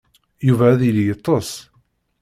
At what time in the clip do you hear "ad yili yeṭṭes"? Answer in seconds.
0.69-1.49